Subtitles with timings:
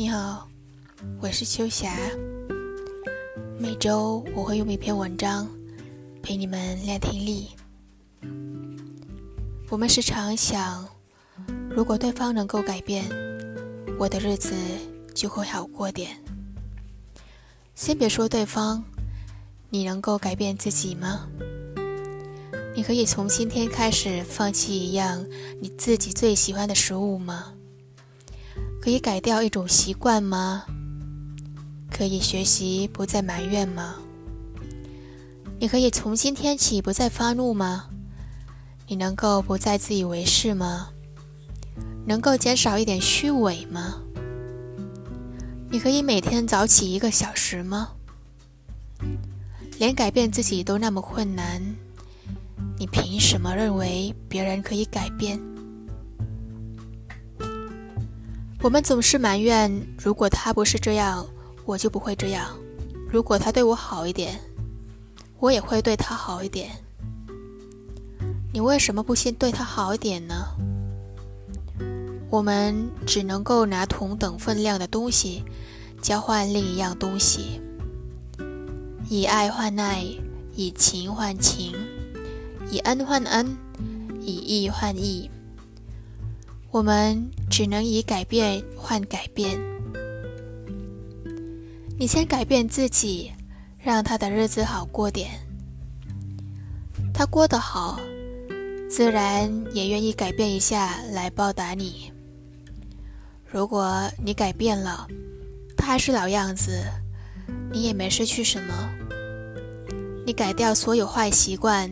[0.00, 0.46] 你好，
[1.20, 1.92] 我是秋霞。
[3.58, 5.48] 每周我会用一篇文章
[6.22, 7.48] 陪你们练听力。
[9.68, 10.86] 我们时常想，
[11.68, 13.10] 如果对方能够改变，
[13.98, 14.54] 我的日子
[15.16, 16.16] 就会好过点。
[17.74, 18.84] 先别说对方，
[19.68, 21.28] 你能够改变自己吗？
[22.72, 25.26] 你可以从今天开始放弃一样
[25.60, 27.52] 你自己最喜欢的食物吗？
[28.80, 30.64] 可以改掉一种习惯吗？
[31.90, 33.96] 可以学习不再埋怨吗？
[35.58, 37.86] 你可以从今天起不再发怒吗？
[38.86, 40.88] 你能够不再自以为是吗？
[42.06, 43.96] 能够减少一点虚伪吗？
[45.70, 47.90] 你可以每天早起一个小时吗？
[49.78, 51.62] 连改变自己都那么困难，
[52.78, 55.38] 你凭什么认为别人可以改变？
[58.62, 61.26] 我们总是埋怨，如果他不是这样。
[61.64, 62.46] 我就不会这样。
[63.10, 64.40] 如果他对我好一点，
[65.38, 66.70] 我也会对他好一点。
[68.54, 70.34] 你为什么不先对他好一点呢？
[72.30, 75.44] 我们只能够拿同等分量的东西
[76.00, 77.60] 交换另一样东西，
[79.10, 80.02] 以爱换爱，
[80.54, 81.76] 以情换情，
[82.70, 83.54] 以恩换恩，
[84.22, 85.30] 以义换义。
[86.70, 89.58] 我们只能以改变换改变。
[91.98, 93.32] 你先改变自己，
[93.78, 95.30] 让他的日子好过点。
[97.14, 97.98] 他过得好，
[98.88, 102.12] 自然也愿意改变一下来报答你。
[103.46, 105.08] 如果你改变了，
[105.74, 106.84] 他还是老样子，
[107.72, 108.90] 你也没失去什么。
[110.26, 111.90] 你改掉所有坏习惯，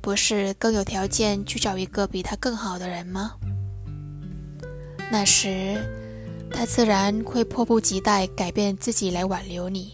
[0.00, 3.32] 不是更有条件去找一个比他更好的人吗？
[5.10, 5.76] 那时。
[6.52, 9.92] 他自然会迫不及待改变自己来挽留你。